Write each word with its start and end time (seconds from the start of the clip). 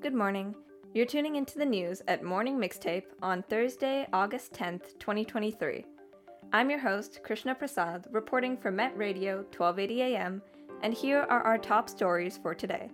Good 0.00 0.14
morning. 0.14 0.54
You're 0.92 1.06
tuning 1.06 1.36
into 1.36 1.56
the 1.58 1.64
news 1.64 2.02
at 2.08 2.24
Morning 2.24 2.58
Mixtape 2.58 3.04
on 3.22 3.42
Thursday, 3.44 4.08
August 4.12 4.52
10th, 4.52 4.98
2023. 4.98 5.84
I'm 6.52 6.68
your 6.68 6.80
host, 6.80 7.20
Krishna 7.22 7.54
Prasad, 7.54 8.06
reporting 8.10 8.56
for 8.56 8.72
Met 8.72 8.96
Radio 8.96 9.44
1280 9.56 10.02
AM, 10.02 10.42
and 10.82 10.94
here 10.94 11.26
are 11.28 11.42
our 11.42 11.58
top 11.58 11.88
stories 11.88 12.38
for 12.38 12.54
today. 12.54 12.90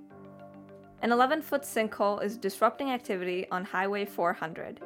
An 1.03 1.13
11 1.13 1.43
foot 1.43 1.63
sinkhole 1.63 2.23
is 2.23 2.37
disrupting 2.37 2.91
activity 2.91 3.47
on 3.51 3.65
Highway 3.65 4.05
400. 4.05 4.81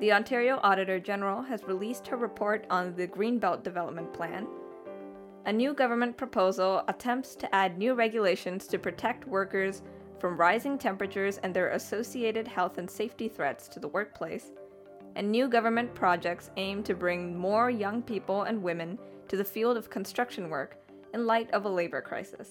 The 0.00 0.12
Ontario 0.12 0.58
Auditor 0.62 0.98
General 0.98 1.42
has 1.42 1.64
released 1.64 2.06
her 2.06 2.16
report 2.16 2.66
on 2.70 2.94
the 2.94 3.06
Greenbelt 3.06 3.62
Development 3.62 4.12
Plan. 4.12 4.46
A 5.46 5.52
new 5.52 5.74
government 5.74 6.16
proposal 6.16 6.82
attempts 6.88 7.34
to 7.36 7.54
add 7.54 7.76
new 7.76 7.94
regulations 7.94 8.66
to 8.68 8.78
protect 8.78 9.26
workers 9.26 9.82
from 10.18 10.36
rising 10.36 10.78
temperatures 10.78 11.38
and 11.38 11.52
their 11.52 11.70
associated 11.70 12.46
health 12.46 12.78
and 12.78 12.88
safety 12.88 13.28
threats 13.28 13.66
to 13.68 13.80
the 13.80 13.88
workplace, 13.88 14.52
and 15.16 15.30
new 15.30 15.48
government 15.48 15.92
projects 15.94 16.50
aim 16.56 16.82
to 16.84 16.94
bring 16.94 17.36
more 17.36 17.70
young 17.70 18.00
people 18.00 18.42
and 18.42 18.62
women 18.62 18.98
to 19.28 19.36
the 19.36 19.44
field 19.44 19.76
of 19.76 19.90
construction 19.90 20.48
work 20.48 20.81
in 21.12 21.26
light 21.26 21.50
of 21.52 21.64
a 21.64 21.68
labor 21.68 22.00
crisis. 22.00 22.50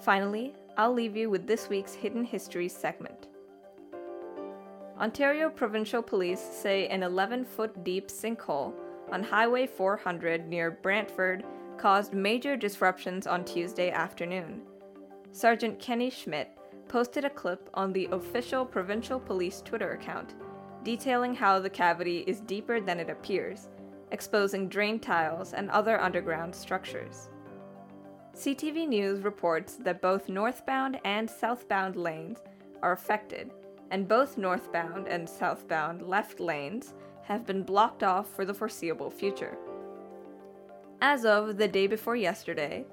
Finally, 0.00 0.54
I'll 0.76 0.92
leave 0.92 1.16
you 1.16 1.30
with 1.30 1.46
this 1.46 1.68
week's 1.68 1.94
Hidden 1.94 2.24
Histories 2.24 2.74
segment. 2.74 3.28
Ontario 4.98 5.48
Provincial 5.50 6.02
Police 6.02 6.40
say 6.40 6.88
an 6.88 7.02
11 7.02 7.44
foot 7.44 7.84
deep 7.84 8.08
sinkhole 8.08 8.72
on 9.12 9.22
Highway 9.22 9.66
400 9.66 10.48
near 10.48 10.70
Bradford 10.70 11.44
caused 11.76 12.12
major 12.12 12.56
disruptions 12.56 13.26
on 13.26 13.44
Tuesday 13.44 13.90
afternoon. 13.90 14.62
Sergeant 15.32 15.78
Kerry 15.78 16.10
Schmidt 16.10 16.50
posted 16.88 17.24
a 17.24 17.30
clip 17.30 17.68
on 17.74 17.92
the 17.92 18.08
official 18.12 18.64
provincial 18.64 19.18
police 19.18 19.60
Twitter 19.62 19.92
account 19.92 20.34
detailing 20.84 21.34
how 21.34 21.58
the 21.58 21.70
cavity 21.70 22.18
is 22.26 22.40
deeper 22.40 22.78
than 22.80 23.00
it 23.00 23.08
appears, 23.08 23.68
exposing 24.12 24.68
drain 24.68 25.00
tiles 25.00 25.54
and 25.54 25.70
other 25.70 26.00
underground 26.00 26.54
structures. 26.54 27.30
CTV 28.34 28.88
News 28.88 29.20
reports 29.20 29.76
that 29.76 30.02
both 30.02 30.28
northbound 30.28 30.98
and 31.04 31.30
southbound 31.30 31.94
lanes 31.94 32.38
are 32.82 32.90
affected, 32.90 33.52
and 33.92 34.08
both 34.08 34.36
northbound 34.36 35.06
and 35.06 35.28
southbound 35.28 36.02
left 36.02 36.40
lanes 36.40 36.94
have 37.22 37.46
been 37.46 37.62
blocked 37.62 38.02
off 38.02 38.28
for 38.28 38.44
the 38.44 38.52
foreseeable 38.52 39.08
future. 39.08 39.56
As 41.00 41.24
of 41.24 41.58
the 41.58 41.68
day 41.68 41.86
before 41.86 42.16
yesterday, 42.16 42.84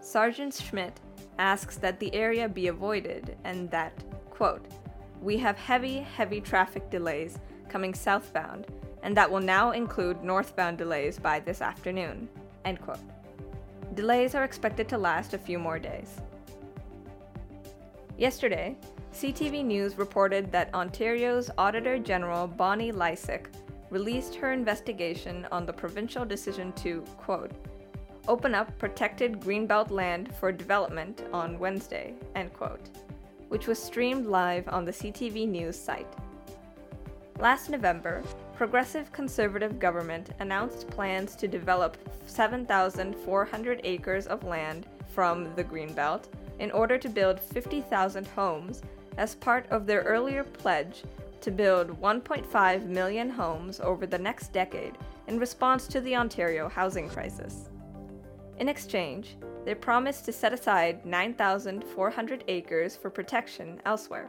Sergeant 0.00 0.52
Schmidt 0.52 1.00
asks 1.38 1.78
that 1.78 1.98
the 1.98 2.14
area 2.14 2.46
be 2.46 2.68
avoided 2.68 3.38
and 3.44 3.70
that, 3.70 3.94
quote, 4.28 4.66
we 5.22 5.38
have 5.38 5.56
heavy, 5.56 6.00
heavy 6.00 6.42
traffic 6.42 6.90
delays 6.90 7.38
coming 7.70 7.94
southbound, 7.94 8.66
and 9.02 9.16
that 9.16 9.30
will 9.30 9.40
now 9.40 9.70
include 9.70 10.22
northbound 10.22 10.76
delays 10.76 11.18
by 11.18 11.40
this 11.40 11.62
afternoon, 11.62 12.28
end 12.66 12.82
quote. 12.82 13.00
Delays 13.94 14.36
are 14.36 14.44
expected 14.44 14.88
to 14.88 14.98
last 14.98 15.34
a 15.34 15.38
few 15.38 15.58
more 15.58 15.78
days. 15.78 16.20
Yesterday, 18.16 18.76
CTV 19.12 19.64
News 19.64 19.98
reported 19.98 20.52
that 20.52 20.72
Ontario's 20.74 21.50
Auditor 21.58 21.98
General 21.98 22.46
Bonnie 22.46 22.92
Lysyk 22.92 23.46
released 23.90 24.36
her 24.36 24.52
investigation 24.52 25.46
on 25.50 25.66
the 25.66 25.72
provincial 25.72 26.24
decision 26.24 26.72
to, 26.74 27.00
quote, 27.16 27.50
open 28.28 28.54
up 28.54 28.78
protected 28.78 29.40
greenbelt 29.40 29.90
land 29.90 30.32
for 30.36 30.52
development 30.52 31.24
on 31.32 31.58
Wednesday, 31.58 32.14
end 32.36 32.52
quote, 32.52 32.90
which 33.48 33.66
was 33.66 33.82
streamed 33.82 34.26
live 34.26 34.68
on 34.68 34.84
the 34.84 34.92
CTV 34.92 35.48
News 35.48 35.76
site. 35.76 36.14
Last 37.40 37.70
November, 37.70 38.22
Progressive 38.60 39.10
Conservative 39.10 39.78
government 39.78 40.34
announced 40.40 40.86
plans 40.90 41.34
to 41.34 41.48
develop 41.48 41.96
7,400 42.26 43.80
acres 43.84 44.26
of 44.26 44.44
land 44.44 44.84
from 45.14 45.50
the 45.56 45.64
Greenbelt 45.64 46.24
in 46.58 46.70
order 46.72 46.98
to 46.98 47.08
build 47.08 47.40
50,000 47.40 48.26
homes 48.26 48.82
as 49.16 49.34
part 49.34 49.66
of 49.70 49.86
their 49.86 50.02
earlier 50.02 50.44
pledge 50.44 51.04
to 51.40 51.50
build 51.50 51.98
1.5 52.02 52.84
million 52.84 53.30
homes 53.30 53.80
over 53.80 54.06
the 54.06 54.18
next 54.18 54.52
decade 54.52 54.98
in 55.26 55.38
response 55.38 55.86
to 55.86 56.02
the 56.02 56.14
Ontario 56.14 56.68
housing 56.68 57.08
crisis. 57.08 57.70
In 58.58 58.68
exchange, 58.68 59.38
they 59.64 59.74
promised 59.74 60.26
to 60.26 60.34
set 60.34 60.52
aside 60.52 61.06
9,400 61.06 62.44
acres 62.46 62.94
for 62.94 63.08
protection 63.08 63.80
elsewhere. 63.86 64.28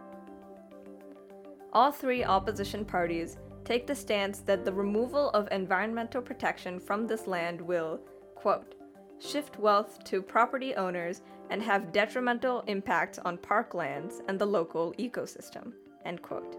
All 1.74 1.92
three 1.92 2.24
opposition 2.24 2.86
parties 2.86 3.36
take 3.72 3.88
the 3.88 3.96
stance 3.96 4.40
that 4.40 4.66
the 4.66 4.74
removal 4.74 5.30
of 5.30 5.48
environmental 5.50 6.22
protection 6.22 6.78
from 6.78 7.08
this 7.08 7.26
land 7.26 7.62
will, 7.62 8.02
quote, 8.36 8.76
shift 9.18 9.58
wealth 9.60 10.04
to 10.04 10.22
property 10.22 10.76
owners 10.76 11.22
and 11.50 11.64
have 11.64 11.94
detrimental 11.94 12.66
impacts 12.68 13.18
on 13.20 13.38
parklands 13.38 14.16
and 14.28 14.38
the 14.38 14.46
local 14.46 14.94
ecosystem, 15.00 15.72
end 16.04 16.22
quote. 16.22 16.58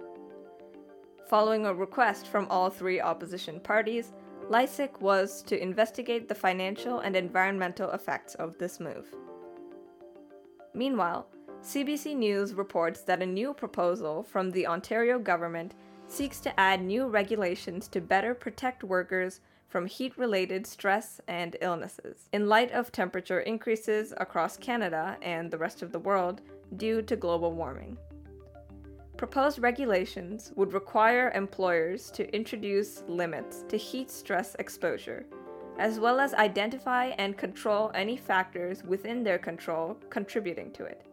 Following 1.29 1.67
a 1.67 1.75
request 1.75 2.29
from 2.29 2.47
all 2.49 2.71
three 2.71 2.99
opposition 2.99 3.61
parties, 3.61 4.13
Lysyk 4.49 4.99
was 5.03 5.43
to 5.43 5.63
investigate 5.63 6.31
the 6.31 6.35
financial 6.35 7.01
and 7.01 7.15
environmental 7.15 7.91
effects 7.91 8.35
of 8.37 8.57
this 8.57 8.81
move. 8.81 9.15
Meanwhile, 10.73 11.27
CBC 11.63 12.17
News 12.17 12.55
reports 12.55 13.03
that 13.03 13.21
a 13.21 13.27
new 13.27 13.53
proposal 13.53 14.23
from 14.23 14.51
the 14.51 14.67
Ontario 14.67 15.19
government 15.19 15.75
seeks 16.13 16.41
to 16.41 16.61
add 16.61 16.83
new 16.83 17.07
regulations 17.07 17.89
to 17.89 18.01
better 18.01 18.35
protect 18.35 18.85
workers 18.85 19.41
from 19.67 19.87
heat 19.87 20.17
related 20.19 20.67
stress 20.67 21.23
and 21.27 21.57
illnesses, 21.63 22.29
in 22.35 22.47
light 22.47 22.71
of 22.73 22.93
temperature 22.93 23.41
increases 23.41 24.13
across 24.19 24.59
Canada 24.59 25.17
and 25.23 25.51
the 25.51 25.57
rest 25.57 25.81
of 25.81 25.91
the 25.91 25.99
world 25.99 26.43
due 26.77 27.01
to 27.01 27.17
global 27.17 27.53
warming. 27.53 27.97
Proposed 29.17 29.61
regulations 29.61 30.53
would 30.55 30.75
require 30.75 31.33
employers 31.35 32.11
to 32.11 32.31
introduce 32.35 33.03
limits 33.09 33.65
to 33.69 33.79
heat 33.79 34.11
stress 34.11 34.55
exposure, 34.59 35.25
as 35.79 35.99
well 35.99 36.21
as 36.21 36.35
identify 36.35 37.07
and 37.17 37.39
control 37.39 37.91
any 37.95 38.19
factors 38.19 38.85
within 38.85 39.23
their 39.23 39.39
control 39.39 39.97
contributing 40.11 40.71
to 40.73 40.85
it. 40.85 41.07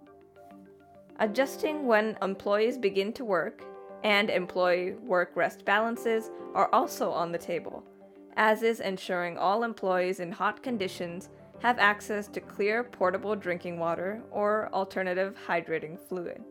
Adjusting 1.21 1.85
when 1.85 2.17
employees 2.21 2.77
begin 2.77 3.13
to 3.13 3.23
work 3.23 3.63
and 4.03 4.29
employee 4.29 4.93
work 5.03 5.31
rest 5.35 5.65
balances 5.65 6.31
are 6.53 6.69
also 6.73 7.11
on 7.11 7.31
the 7.31 7.37
table, 7.37 7.83
as 8.37 8.63
is 8.63 8.79
ensuring 8.79 9.37
all 9.37 9.63
employees 9.63 10.19
in 10.19 10.31
hot 10.31 10.63
conditions 10.63 11.29
have 11.59 11.77
access 11.77 12.27
to 12.27 12.39
clear 12.39 12.83
portable 12.83 13.35
drinking 13.35 13.77
water 13.79 14.21
or 14.31 14.69
alternative 14.73 15.35
hydrating 15.47 15.99
fluid. 15.99 16.41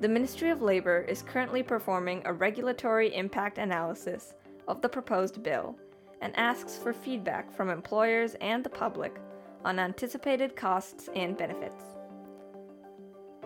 The 0.00 0.08
Ministry 0.08 0.50
of 0.50 0.62
Labor 0.62 1.00
is 1.08 1.22
currently 1.22 1.64
performing 1.64 2.22
a 2.24 2.32
regulatory 2.32 3.12
impact 3.14 3.58
analysis 3.58 4.34
of 4.68 4.80
the 4.80 4.88
proposed 4.88 5.42
bill 5.42 5.76
and 6.20 6.36
asks 6.36 6.76
for 6.76 6.92
feedback 6.92 7.52
from 7.52 7.68
employers 7.68 8.36
and 8.40 8.62
the 8.62 8.70
public 8.70 9.16
on 9.64 9.80
anticipated 9.80 10.54
costs 10.54 11.08
and 11.16 11.36
benefits. 11.36 11.97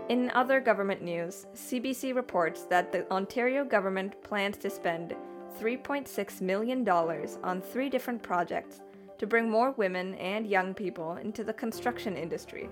In 0.08 0.30
other 0.34 0.60
government 0.60 1.00
news, 1.00 1.46
CBC 1.54 2.14
reports 2.14 2.64
that 2.64 2.90
the 2.90 3.10
Ontario 3.12 3.64
government 3.64 4.20
plans 4.22 4.56
to 4.58 4.68
spend 4.68 5.14
$3.6 5.60 6.40
million 6.40 6.88
on 6.88 7.60
three 7.60 7.88
different 7.88 8.20
projects 8.20 8.80
to 9.18 9.26
bring 9.26 9.48
more 9.48 9.70
women 9.72 10.14
and 10.16 10.46
young 10.46 10.74
people 10.74 11.16
into 11.16 11.44
the 11.44 11.52
construction 11.52 12.16
industry 12.16 12.68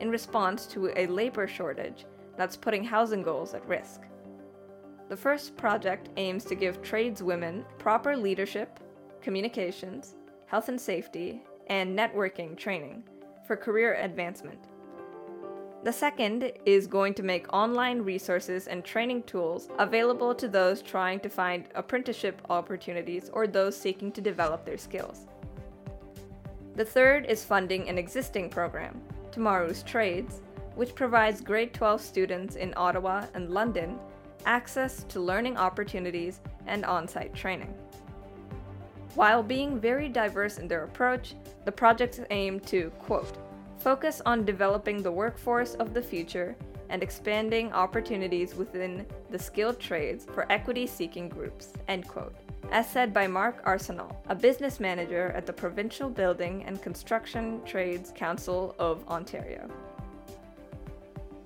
in 0.00 0.10
response 0.10 0.66
to 0.66 0.90
a 0.98 1.06
labor 1.06 1.46
shortage 1.46 2.06
that's 2.38 2.56
putting 2.56 2.82
housing 2.82 3.22
goals 3.22 3.52
at 3.52 3.68
risk. 3.68 4.00
The 5.10 5.16
first 5.16 5.58
project 5.58 6.08
aims 6.16 6.44
to 6.44 6.54
give 6.54 6.80
tradeswomen 6.80 7.66
proper 7.78 8.16
leadership, 8.16 8.80
communications, 9.20 10.14
health 10.46 10.70
and 10.70 10.80
safety, 10.80 11.42
and 11.66 11.96
networking 11.96 12.56
training 12.56 13.02
for 13.46 13.54
career 13.54 13.94
advancement. 13.96 14.68
The 15.82 15.92
second 15.92 16.52
is 16.66 16.86
going 16.86 17.14
to 17.14 17.22
make 17.22 17.50
online 17.54 18.02
resources 18.02 18.68
and 18.68 18.84
training 18.84 19.22
tools 19.22 19.70
available 19.78 20.34
to 20.34 20.46
those 20.46 20.82
trying 20.82 21.20
to 21.20 21.30
find 21.30 21.68
apprenticeship 21.74 22.42
opportunities 22.50 23.30
or 23.32 23.46
those 23.46 23.78
seeking 23.78 24.12
to 24.12 24.20
develop 24.20 24.66
their 24.66 24.76
skills. 24.76 25.26
The 26.74 26.84
third 26.84 27.24
is 27.26 27.44
funding 27.44 27.88
an 27.88 27.96
existing 27.96 28.50
program 28.50 29.00
Tomorrow's 29.32 29.82
Trades, 29.82 30.42
which 30.74 30.94
provides 30.94 31.40
grade 31.40 31.72
12 31.72 32.02
students 32.02 32.56
in 32.56 32.74
Ottawa 32.76 33.24
and 33.32 33.48
London 33.48 33.98
access 34.44 35.04
to 35.04 35.18
learning 35.18 35.56
opportunities 35.56 36.40
and 36.66 36.84
on 36.84 37.08
site 37.08 37.34
training. 37.34 37.74
While 39.14 39.42
being 39.42 39.80
very 39.80 40.10
diverse 40.10 40.58
in 40.58 40.68
their 40.68 40.84
approach, 40.84 41.34
the 41.64 41.72
projects 41.72 42.20
aim 42.30 42.60
to, 42.60 42.90
quote, 42.98 43.36
focus 43.80 44.20
on 44.26 44.44
developing 44.44 45.02
the 45.02 45.10
workforce 45.10 45.74
of 45.74 45.94
the 45.94 46.02
future 46.02 46.54
and 46.90 47.02
expanding 47.02 47.72
opportunities 47.72 48.54
within 48.54 49.06
the 49.30 49.38
skilled 49.38 49.80
trades 49.80 50.26
for 50.34 50.50
equity 50.52 50.86
seeking 50.86 51.28
groups, 51.28 51.72
end 51.88 52.06
quote, 52.06 52.34
as 52.72 52.88
said 52.88 53.14
by 53.14 53.26
Mark 53.26 53.62
Arsenal, 53.64 54.14
a 54.28 54.34
business 54.34 54.80
manager 54.80 55.32
at 55.34 55.46
the 55.46 55.52
Provincial 55.52 56.10
Building 56.10 56.64
and 56.64 56.82
Construction 56.82 57.60
Trades 57.64 58.12
Council 58.14 58.74
of 58.78 59.06
Ontario. 59.08 59.68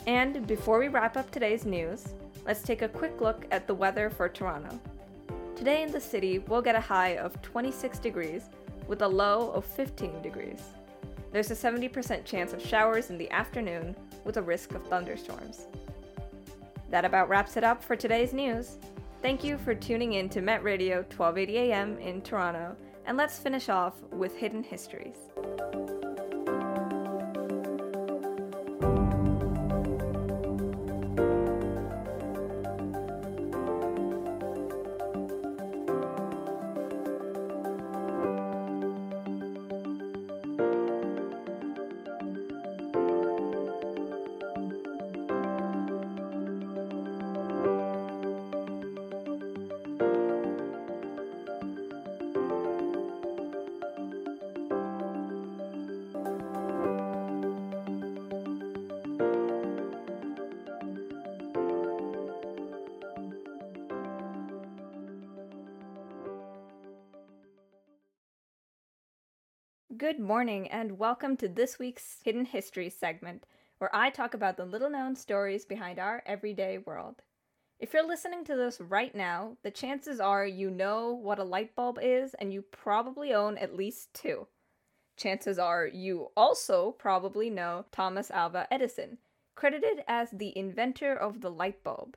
And 0.07 0.47
before 0.47 0.79
we 0.79 0.89
wrap 0.89 1.17
up 1.17 1.31
today's 1.31 1.65
news, 1.65 2.15
let's 2.47 2.63
take 2.63 2.83
a 2.83 2.89
quick 2.89 3.21
look 3.21 3.47
at 3.53 3.67
the 3.67 3.75
weather 3.75 4.11
for 4.11 4.29
Toronto. 4.29 4.81
Today 5.55 5.83
in 5.83 5.93
the 5.93 6.01
city, 6.01 6.41
we'll 6.41 6.63
get 6.63 6.75
a 6.75 6.81
high 6.81 7.17
of 7.17 7.41
26 7.43 8.01
degrees 8.01 8.51
with 8.89 9.03
a 9.03 9.09
low 9.09 9.51
of 9.53 9.65
15 9.65 10.21
degrees. 10.21 10.63
There's 11.35 11.51
a 11.51 11.57
70% 11.57 12.25
chance 12.25 12.53
of 12.53 12.65
showers 12.65 13.11
in 13.11 13.19
the 13.19 13.29
afternoon 13.33 13.97
with 14.23 14.37
a 14.37 14.43
risk 14.43 14.73
of 14.77 14.87
thunderstorms. 14.87 15.67
That 16.91 17.05
about 17.05 17.29
wraps 17.29 17.57
it 17.57 17.65
up 17.65 17.83
for 17.83 17.97
today's 17.97 18.33
news. 18.33 18.79
Thank 19.21 19.43
you 19.43 19.59
for 19.59 19.75
tuning 19.75 20.13
in 20.13 20.29
to 20.29 20.41
Met 20.41 20.63
Radio 20.63 20.99
1280 20.99 21.59
AM 21.59 21.99
in 21.99 22.23
Toronto, 22.23 22.77
and 23.05 23.17
let's 23.17 23.37
finish 23.37 23.69
off 23.69 23.95
with 24.13 24.37
Hidden 24.37 24.63
Histories. 24.63 25.17
Good 69.99 70.19
morning, 70.19 70.67
and 70.69 70.99
welcome 70.99 71.37
to 71.37 71.47
this 71.47 71.79
week's 71.79 72.19
Hidden 72.25 72.47
History 72.47 72.89
segment, 72.89 73.45
where 73.79 73.95
I 73.95 74.09
talk 74.09 74.33
about 74.33 74.57
the 74.57 74.65
little 74.65 74.89
known 74.89 75.15
stories 75.15 75.67
behind 75.67 75.99
our 75.99 76.23
everyday 76.25 76.79
world. 76.79 77.17
If 77.79 77.93
you're 77.93 78.09
listening 78.09 78.45
to 78.47 78.57
this 78.57 78.81
right 78.81 79.15
now, 79.15 79.59
the 79.63 79.71
chances 79.71 80.21
are 80.21 80.47
you 80.47 80.71
know 80.71 81.13
what 81.13 81.39
a 81.39 81.45
light 81.45 81.77
bulb 81.77 81.99
is, 82.03 82.35
and 82.35 82.51
you 82.51 82.63
probably 82.63 83.35
own 83.35 83.59
at 83.59 83.77
least 83.77 84.13
two. 84.15 84.49
Chances 85.17 85.59
are 85.59 85.87
you 85.87 86.29
also 86.35 86.93
probably 86.93 87.51
know 87.51 87.85
Thomas 87.93 88.31
Alva 88.31 88.67
Edison, 88.73 89.19
credited 89.55 90.03
as 90.09 90.31
the 90.31 90.57
inventor 90.59 91.15
of 91.15 91.43
the 91.43 91.51
light 91.51 91.85
bulb. 91.85 92.17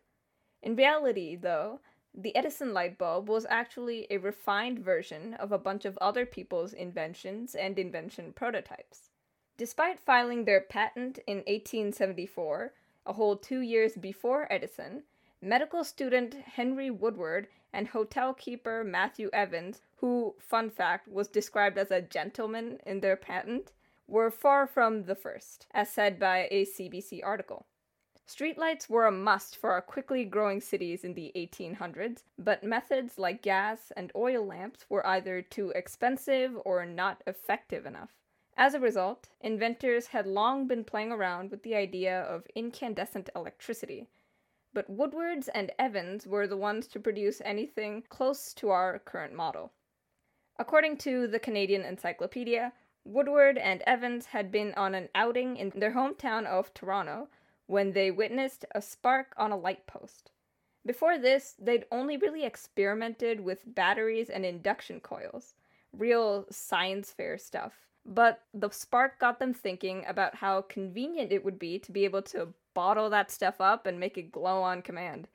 In 0.64 0.78
reality, 0.78 1.36
though, 1.36 1.82
the 2.20 2.36
Edison 2.36 2.74
light 2.74 2.98
bulb 2.98 3.30
was 3.30 3.46
actually 3.48 4.08
a 4.10 4.18
refined 4.18 4.80
version 4.80 5.36
of 5.36 5.52
a 5.52 5.60
bunch 5.60 5.86
of 5.86 6.00
other 6.00 6.26
people's 6.26 6.74
inventions 6.74 7.54
and 7.54 7.78
invention 7.78 8.34
prototypes. 8.34 9.12
Despite 9.56 10.00
filing 10.00 10.44
their 10.46 10.62
patent 10.62 11.20
in 11.28 11.38
1874, 11.38 12.74
a 13.06 13.14
whole 13.14 13.38
two 13.38 13.62
years 13.62 13.94
before 13.94 14.52
Edison, 14.52 15.04
medical 15.44 15.84
student 15.84 16.34
Henry 16.34 16.90
Woodward 16.90 17.50
and 17.72 17.90
hotel 17.90 18.34
keeper 18.34 18.84
Matthew 18.84 19.30
Evans, 19.32 19.82
who, 19.98 20.34
fun 20.40 20.72
fact, 20.72 21.08
was 21.08 21.28
described 21.28 21.78
as 21.78 21.92
a 21.92 22.02
gentleman 22.02 22.80
in 22.84 23.02
their 23.02 23.16
patent, 23.16 23.72
were 24.08 24.32
far 24.32 24.66
from 24.66 25.04
the 25.04 25.16
first, 25.16 25.68
as 25.72 25.92
said 25.92 26.20
by 26.20 26.48
a 26.50 26.66
CBC 26.66 27.22
article. 27.24 27.68
Streetlights 28.28 28.90
were 28.90 29.06
a 29.06 29.12
must 29.12 29.56
for 29.56 29.72
our 29.72 29.82
quickly 29.82 30.26
growing 30.26 30.60
cities 30.60 31.06
in 31.06 31.14
the 31.14 31.32
1800s, 31.34 32.24
but 32.38 32.62
methods 32.62 33.18
like 33.18 33.42
gas 33.42 33.94
and 33.96 34.12
oil 34.18 34.46
lamps 34.46 34.86
were 34.90 35.06
either 35.08 35.42
too 35.42 35.70
expensive 35.70 36.58
or 36.66 36.86
not 36.86 37.24
effective 37.26 37.86
enough. 37.86 38.18
As 38.58 38.74
a 38.74 38.82
result, 38.82 39.30
inventors 39.40 40.08
had 40.08 40.28
long 40.28 40.68
been 40.68 40.84
playing 40.84 41.14
around 41.14 41.52
with 41.52 41.64
the 41.64 41.76
idea 41.76 42.22
of 42.24 42.48
incandescent 42.54 43.30
electricity. 43.34 44.10
But 44.74 44.90
Woodwards 44.90 45.48
and 45.48 45.72
Evans 45.80 46.28
were 46.28 46.48
the 46.48 46.58
ones 46.58 46.88
to 46.90 47.00
produce 47.00 47.42
anything 47.46 48.04
close 48.10 48.54
to 48.56 48.72
our 48.72 49.00
current 49.00 49.34
model. 49.34 49.72
According 50.60 50.98
to 50.98 51.28
the 51.28 51.40
Canadian 51.40 51.84
Encyclopedia, 51.84 52.74
Woodward 53.06 53.58
and 53.58 53.82
Evans 53.84 54.26
had 54.26 54.52
been 54.52 54.74
on 54.74 54.94
an 54.96 55.08
outing 55.16 55.56
in 55.56 55.72
their 55.74 55.94
hometown 55.94 56.46
of 56.46 56.74
Toronto 56.74 57.30
when 57.68 57.92
they 57.92 58.12
witnessed 58.12 58.66
a 58.74 58.82
spark 58.82 59.34
on 59.38 59.52
a 59.52 59.58
light 59.58 59.86
post. 59.86 60.32
Before 60.86 61.18
this, 61.18 61.56
they'd 61.60 61.86
only 61.92 62.18
really 62.18 62.46
experimented 62.46 63.42
with 63.42 63.76
batteries 63.76 64.30
and 64.30 64.46
induction 64.46 65.02
coils, 65.02 65.54
real 65.92 66.46
science 66.50 67.12
fair 67.12 67.38
stuff. 67.38 67.74
But 68.06 68.44
the 68.54 68.70
spark 68.70 69.20
got 69.20 69.38
them 69.38 69.54
thinking 69.54 70.06
about 70.08 70.36
how 70.36 70.62
convenient 70.62 71.34
it 71.34 71.44
would 71.44 71.60
be 71.60 71.78
to 71.80 71.92
be 71.92 72.06
able 72.06 72.22
to 72.24 72.54
bottle 72.74 73.10
that 73.10 73.32
stuff 73.32 73.60
up 73.60 73.86
and 73.86 74.00
make 74.00 74.18
it 74.18 74.32
glow 74.32 74.62
on 74.62 74.82
command. 74.82 75.28